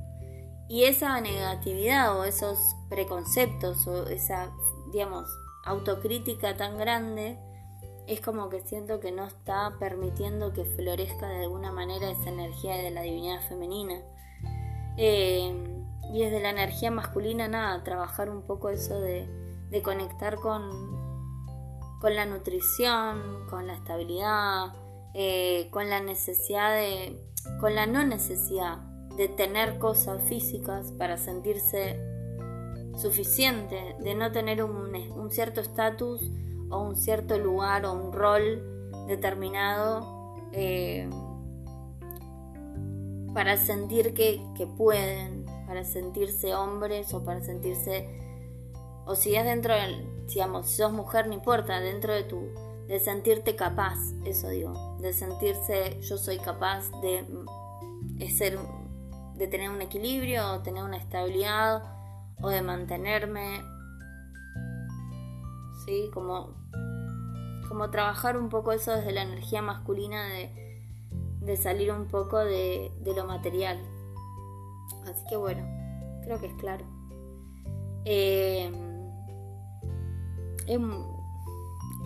Y 0.68 0.84
esa 0.84 1.20
negatividad 1.20 2.18
o 2.18 2.24
esos 2.24 2.58
preconceptos 2.88 3.86
o 3.86 4.06
esa, 4.06 4.50
digamos, 4.92 5.28
autocrítica 5.64 6.56
tan 6.56 6.78
grande, 6.78 7.38
es 8.06 8.20
como 8.20 8.48
que 8.48 8.60
siento 8.60 8.98
que 9.00 9.12
no 9.12 9.24
está 9.24 9.76
permitiendo 9.78 10.52
que 10.52 10.64
florezca 10.64 11.28
de 11.28 11.42
alguna 11.42 11.72
manera 11.72 12.10
esa 12.10 12.30
energía 12.30 12.76
de 12.76 12.90
la 12.90 13.02
divinidad 13.02 13.40
femenina. 13.48 14.00
Eh, 14.96 15.54
y 16.12 16.18
desde 16.18 16.40
la 16.40 16.50
energía 16.50 16.90
masculina, 16.90 17.48
nada, 17.48 17.82
trabajar 17.84 18.28
un 18.28 18.42
poco 18.42 18.70
eso 18.70 19.00
de, 19.00 19.28
conectar 19.82 20.36
con, 20.36 20.70
con 22.00 22.14
la 22.14 22.26
nutrición, 22.26 23.46
con 23.48 23.66
la 23.66 23.74
estabilidad, 23.74 24.74
eh, 25.14 25.68
con 25.70 25.88
la 25.88 26.00
necesidad 26.00 26.74
de, 26.74 27.31
con 27.60 27.74
la 27.74 27.86
no 27.86 28.04
necesidad 28.04 28.78
de 29.16 29.28
tener 29.28 29.78
cosas 29.78 30.22
físicas 30.28 30.92
para 30.92 31.16
sentirse 31.16 32.00
suficiente, 32.96 33.96
de 34.00 34.14
no 34.14 34.32
tener 34.32 34.62
un, 34.62 35.30
cierto 35.30 35.60
estatus 35.60 36.20
o 36.70 36.80
un 36.80 36.96
cierto 36.96 37.38
lugar 37.38 37.84
o 37.84 37.92
un 37.92 38.12
rol 38.12 38.90
determinado 39.06 40.36
eh, 40.52 41.08
para 43.34 43.56
sentir 43.56 44.14
que, 44.14 44.42
que 44.56 44.66
pueden, 44.66 45.46
para 45.66 45.84
sentirse 45.84 46.54
hombres 46.54 47.12
o 47.14 47.24
para 47.24 47.42
sentirse 47.42 48.20
o 49.04 49.14
si 49.14 49.34
es 49.34 49.44
dentro 49.44 49.74
del, 49.74 50.06
digamos, 50.28 50.68
si 50.68 50.76
sos 50.76 50.92
mujer 50.92 51.26
no 51.26 51.34
importa, 51.34 51.80
dentro 51.80 52.12
de 52.12 52.22
tu 52.22 52.48
de 52.92 53.00
sentirte 53.00 53.56
capaz, 53.56 53.96
eso 54.26 54.50
digo, 54.50 54.98
de 55.00 55.14
sentirse 55.14 55.98
yo 56.02 56.18
soy 56.18 56.36
capaz 56.36 56.90
de, 57.00 57.24
de 58.18 58.30
ser 58.30 58.58
de 59.36 59.46
tener 59.46 59.70
un 59.70 59.80
equilibrio, 59.80 60.52
o 60.52 60.58
tener 60.60 60.84
una 60.84 60.98
estabilidad 60.98 61.84
o 62.42 62.50
de 62.50 62.60
mantenerme 62.60 63.62
sí, 65.86 66.10
como 66.12 66.50
como 67.66 67.88
trabajar 67.88 68.36
un 68.36 68.50
poco 68.50 68.72
eso 68.72 68.94
desde 68.94 69.12
la 69.12 69.22
energía 69.22 69.62
masculina 69.62 70.28
de, 70.28 70.84
de 71.40 71.56
salir 71.56 71.90
un 71.92 72.08
poco 72.08 72.40
de, 72.40 72.92
de 73.00 73.14
lo 73.14 73.24
material. 73.24 73.80
Así 75.04 75.24
que 75.30 75.36
bueno, 75.38 75.66
creo 76.24 76.38
que 76.38 76.48
es 76.48 76.54
claro. 76.60 76.84
Eh, 78.04 78.70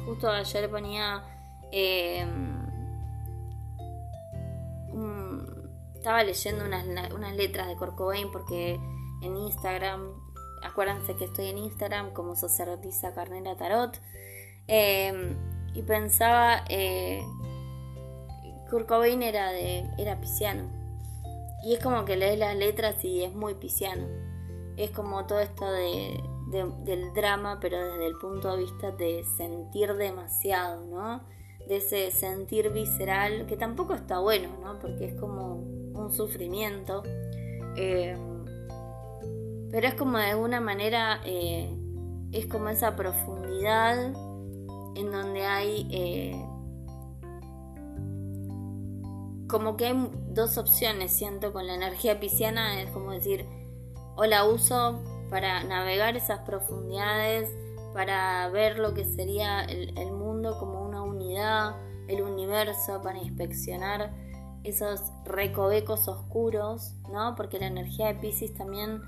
justo 0.07 0.31
ayer 0.31 0.71
ponía... 0.71 1.23
Eh, 1.73 2.25
estaba 6.07 6.23
leyendo 6.23 6.65
unas, 6.65 6.87
unas 7.13 7.35
letras 7.35 7.67
de 7.67 7.75
Corcovain 7.75 8.31
porque 8.31 8.79
en 9.23 9.37
Instagram, 9.37 10.13
acuérdense 10.63 11.17
que 11.17 11.25
estoy 11.25 11.49
en 11.49 11.59
Instagram 11.59 12.13
como 12.13 12.37
sacerdotisa 12.37 13.13
carnera 13.13 13.57
tarot, 13.57 14.01
eh, 14.69 15.37
y 15.75 15.83
pensaba, 15.83 16.63
eh, 16.69 17.25
Kurt 18.71 18.89
era, 18.89 19.51
de, 19.51 19.91
era 19.99 20.21
pisciano, 20.21 20.71
y 21.65 21.75
es 21.75 21.83
como 21.83 22.05
que 22.05 22.17
lees 22.17 22.39
las 22.39 22.55
letras 22.55 23.05
y 23.05 23.25
es 23.25 23.35
muy 23.35 23.55
pisciano. 23.55 24.07
Es 24.77 24.93
como 24.93 25.27
todo 25.27 25.41
esto 25.41 25.69
de, 25.73 26.23
del 26.47 27.13
drama, 27.13 27.59
pero 27.61 27.77
desde 27.77 28.07
el 28.07 28.17
punto 28.19 28.53
de 28.53 28.59
vista 28.63 28.93
de 28.93 29.25
sentir 29.37 29.95
demasiado, 29.95 30.85
¿no? 30.87 31.23
De 31.69 31.77
ese 31.77 32.11
sentir 32.13 32.71
visceral, 32.71 33.47
que 33.47 33.57
tampoco 33.57 33.95
está 33.95 34.21
bueno, 34.21 34.49
¿no? 34.63 34.79
Porque 34.79 35.07
es 35.07 35.15
como 35.15 35.57
un 35.57 36.13
sufrimiento. 36.13 37.03
Eh, 37.77 38.17
pero 39.71 39.89
es 39.89 39.95
como 39.95 40.19
de 40.19 40.27
alguna 40.27 40.61
manera, 40.61 41.21
eh, 41.25 41.69
es 42.33 42.47
como 42.47 42.69
esa 42.69 42.95
profundidad 42.95 44.13
en 44.95 45.13
donde 45.13 45.45
hay 45.45 45.89
eh, 45.91 46.47
como 49.49 49.77
que 49.77 49.87
hay 49.87 50.11
dos 50.31 50.59
opciones, 50.59 51.13
siento, 51.13 51.53
con 51.53 51.67
la 51.67 51.75
energía 51.75 52.19
pisciana, 52.21 52.81
es 52.81 52.91
como 52.91 53.13
decir, 53.13 53.47
o 54.17 54.25
la 54.25 54.45
uso 54.45 55.01
para 55.31 55.65
navegar 55.65 56.17
esas 56.17 56.41
profundidades, 56.41 57.51
para 57.93 58.49
ver 58.49 58.79
lo 58.79 58.95
que 58.95 59.05
sería 59.05 59.63
el, 59.63 60.13
mundo 60.13 60.59
como 60.59 60.83
una 60.83 61.03
unidad, 61.03 61.77
el 62.09 62.23
universo, 62.23 63.01
para 63.03 63.19
inspeccionar 63.19 64.13
esos 64.65 65.01
recovecos 65.25 66.09
oscuros, 66.09 66.95
¿no? 67.11 67.35
Porque 67.37 67.59
la 67.59 67.67
energía 67.67 68.09
de 68.09 68.15
Pisces 68.17 68.53
también 68.55 69.01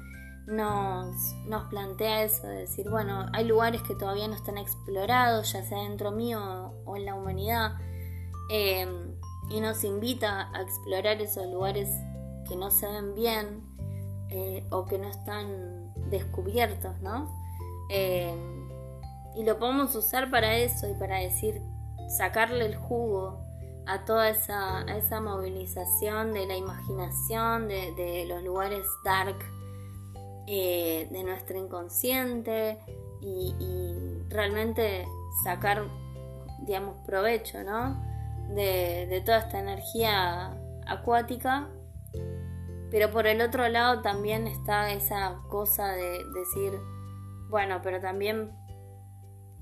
nos, 0.47 1.35
nos 1.47 1.65
plantea 1.65 2.23
eso, 2.23 2.47
de 2.47 2.61
decir, 2.61 2.89
bueno, 2.89 3.27
hay 3.33 3.45
lugares 3.45 3.83
que 3.83 3.95
todavía 3.95 4.29
no 4.29 4.35
están 4.35 4.57
explorados, 4.57 5.53
ya 5.53 5.63
sea 5.63 5.83
dentro 5.83 6.11
mío 6.11 6.73
o 6.85 6.97
en 6.97 7.05
la 7.05 7.15
humanidad. 7.15 7.73
Eh, 8.51 8.87
y 9.51 9.61
nos 9.61 9.85
invita 9.85 10.51
a 10.53 10.63
explorar 10.63 11.21
esos 11.21 11.47
lugares 11.47 11.89
que 12.49 12.57
no 12.57 12.71
se 12.71 12.87
ven 12.87 13.15
bien 13.15 13.63
eh, 14.31 14.67
o 14.71 14.85
que 14.85 14.99
no 14.99 15.09
están 15.09 15.78
descubiertos, 16.11 17.01
¿no? 17.01 17.29
Eh, 17.91 18.35
y 19.37 19.45
lo 19.45 19.59
podemos 19.59 19.95
usar 19.95 20.31
para 20.31 20.57
eso 20.57 20.89
y 20.89 20.95
para 20.95 21.19
decir, 21.19 21.63
sacarle 22.09 22.67
el 22.67 22.77
jugo 22.77 23.41
a 23.87 24.05
toda 24.05 24.29
esa, 24.29 24.83
esa 24.83 25.21
movilización 25.21 26.33
de 26.33 26.47
la 26.47 26.57
imaginación, 26.57 27.69
de, 27.69 28.27
los 28.29 28.43
lugares 28.43 28.87
dark 29.05 29.39
eh, 30.47 31.09
de 31.11 31.23
nuestro 31.25 31.59
inconsciente 31.59 32.79
y, 33.21 33.55
y 33.59 34.29
realmente 34.29 35.07
sacar, 35.45 35.85
digamos, 36.67 36.97
provecho, 37.07 37.63
¿no? 37.63 38.09
de, 38.49 39.23
toda 39.25 39.39
esta 39.39 39.59
energía 39.59 40.53
acuática, 40.87 41.69
pero 42.91 43.11
por 43.11 43.27
el 43.27 43.41
otro 43.41 43.69
lado 43.69 44.01
también 44.01 44.47
está 44.47 44.93
esa 44.93 45.41
cosa 45.49 45.89
de 45.93 46.25
decir, 46.35 46.73
bueno, 47.49 47.81
pero 47.83 48.01
también 48.01 48.53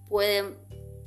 puede 0.09 0.59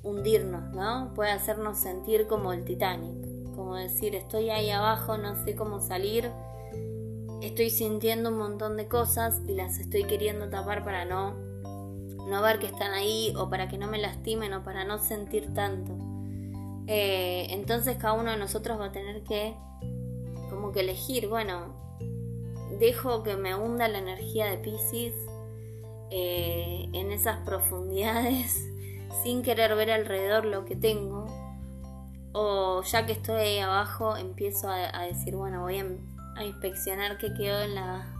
hundirnos, 0.04 0.74
¿no? 0.74 1.14
Puede 1.14 1.32
hacernos 1.32 1.78
sentir 1.78 2.28
como 2.28 2.54
el 2.54 2.66
Titanic, 2.66 3.54
como 3.56 3.76
decir, 3.76 4.16
estoy 4.16 4.50
ahí 4.50 4.70
abajo, 4.70 5.18
no 5.18 5.36
sé 5.44 5.56
cómo 5.56 5.80
salir, 5.80 6.32
estoy 7.42 7.70
sintiendo 7.70 8.30
un 8.30 8.38
montón 8.38 8.78
de 8.78 8.88
cosas 8.88 9.42
y 9.48 9.54
las 9.54 9.80
estoy 9.80 10.04
queriendo 10.04 10.50
tapar 10.50 10.84
para 10.84 11.06
no, 11.06 11.36
no 12.28 12.42
ver 12.42 12.60
que 12.60 12.68
están 12.68 12.94
ahí 12.94 13.34
o 13.38 13.50
para 13.50 13.68
que 13.68 13.78
no 13.78 13.88
me 13.88 13.98
lastimen 13.98 14.54
o 14.54 14.64
para 14.64 14.84
no 14.84 14.98
sentir 14.98 15.54
tanto. 15.54 15.98
Eh, 16.88 17.48
entonces 17.52 17.98
cada 17.98 18.14
uno 18.14 18.32
de 18.32 18.38
nosotros 18.38 18.80
va 18.80 18.86
a 18.86 18.92
tener 18.92 19.24
que 19.24 19.56
como 20.50 20.72
que 20.72 20.80
elegir, 20.80 21.28
bueno, 21.28 21.89
dejo 22.80 23.24
que 23.24 23.36
me 23.36 23.56
hunda 23.56 23.88
la 23.88 24.00
energía 24.00 24.46
de 24.48 24.58
Pisces 24.58 25.14
eh, 26.12 26.90
en 26.94 27.12
esas 27.12 27.38
profundidades 27.46 28.68
sin 29.24 29.44
querer 29.44 29.76
ver 29.76 29.92
alrededor 29.92 30.46
lo 30.46 30.66
que 30.66 30.76
tengo. 30.76 31.26
O 32.32 32.84
ya 32.84 33.06
que 33.06 33.14
estoy 33.14 33.36
ahí 33.36 33.60
abajo, 33.60 34.16
empiezo 34.16 34.70
a, 34.70 35.02
decir, 35.04 35.36
bueno, 35.36 35.62
voy 35.62 35.80
a, 35.80 35.86
a, 36.36 36.46
inspeccionar 36.46 37.18
qué 37.18 37.34
quedó 37.34 37.62
en 37.62 37.76
la 37.76 38.16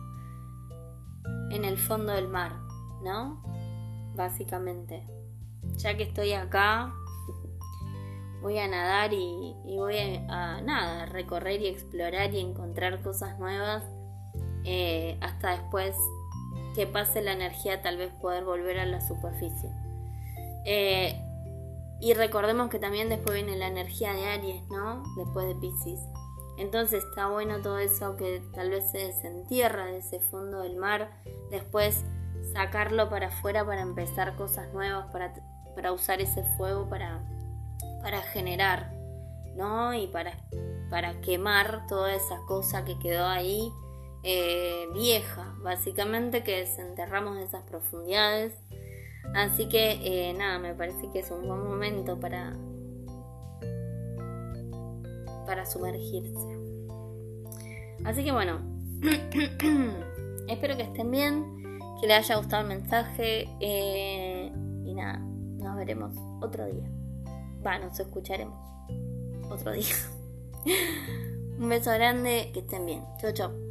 en 1.52 1.66
el 1.66 1.78
fondo 1.78 2.14
del 2.14 2.28
mar, 2.28 2.54
¿no? 3.04 3.42
Básicamente. 4.16 5.06
Ya 5.78 5.96
que 5.96 6.04
estoy 6.04 6.34
acá, 6.34 6.94
voy 8.42 8.58
a 8.60 8.68
nadar 8.68 9.14
y, 9.14 9.56
voy 9.66 9.98
a, 9.98 10.62
nada, 10.62 11.06
recorrer 11.06 11.62
y 11.62 11.68
explorar 11.68 12.34
y 12.34 12.40
encontrar 12.40 13.02
cosas 13.02 13.40
nuevas 13.40 13.84
eh, 14.66 15.18
hasta 15.22 15.52
después 15.52 15.96
que 16.76 16.88
pase 16.88 17.22
la 17.22 17.34
energía 17.34 17.82
tal 17.82 17.98
vez 17.98 18.12
poder 18.22 18.44
volver 18.44 18.80
a 18.80 18.86
la 18.86 19.02
superficie. 19.02 19.70
Eh, 20.66 21.22
y 22.00 22.14
recordemos 22.14 22.70
que 22.70 22.80
también 22.80 23.10
después 23.10 23.36
viene 23.36 23.58
la 23.58 23.68
energía 23.68 24.14
de 24.14 24.26
Aries, 24.26 24.68
¿no? 24.70 25.04
Después 25.18 25.48
de 25.48 25.56
Pisces. 25.56 26.00
Entonces 26.58 27.04
está 27.04 27.28
bueno 27.28 27.62
todo 27.62 27.80
eso 27.80 28.16
que 28.18 28.42
tal 28.54 28.70
vez 28.70 28.92
se 28.92 29.00
desentierra 29.00 29.86
de 29.86 30.00
ese 30.00 30.20
fondo 30.20 30.62
del 30.62 30.76
mar, 30.76 31.12
después 31.52 32.04
sacarlo 32.54 33.10
para 33.10 33.28
afuera 33.28 33.66
para 33.66 33.82
empezar 33.82 34.36
cosas 34.36 34.74
nuevas, 34.74 35.12
para, 35.12 35.34
para 35.76 35.92
usar 35.94 36.22
ese 36.22 36.44
fuego 36.58 36.90
para, 36.90 37.24
para 38.02 38.22
generar, 38.22 38.92
¿no? 39.56 39.94
Y 39.94 40.08
para, 40.08 40.38
para 40.90 41.22
quemar 41.22 41.88
toda 41.88 42.14
esa 42.14 42.40
cosa 42.46 42.84
que 42.84 43.00
quedó 43.00 43.26
ahí 43.26 43.72
eh, 44.24 44.88
vieja, 44.94 45.56
básicamente, 45.62 46.44
que 46.44 46.58
desenterramos 46.58 47.38
esas 47.38 47.64
profundidades. 47.64 48.54
Así 49.36 49.70
que 49.70 50.34
nada, 50.38 50.58
me 50.60 50.74
parece 50.74 51.10
que 51.12 51.20
es 51.20 51.30
un 51.30 51.48
buen 51.48 51.64
momento 51.64 52.20
para, 52.20 52.58
para 55.46 55.66
sumergirse. 55.66 56.58
Así 58.06 58.24
que 58.24 58.32
bueno, 58.32 58.60
espero 60.48 60.78
que 60.78 60.84
estén 60.84 61.12
bien, 61.12 61.80
que 62.00 62.08
les 62.08 62.18
haya 62.18 62.38
gustado 62.38 62.64
el 62.64 62.70
mensaje 62.70 63.48
y 63.60 64.94
nada, 64.96 65.20
nos 65.20 65.76
veremos 65.76 66.16
otro 66.42 66.66
día. 66.66 66.90
Va, 67.66 67.78
nos 67.78 68.00
escucharemos 68.00 68.58
otro 69.50 69.74
día. 69.74 69.96
Un 71.60 71.70
beso 71.70 71.92
grande, 71.92 72.52
que 72.54 72.60
estén 72.60 72.86
bien. 72.86 73.04
Chau, 73.20 73.34
chau. 73.34 73.69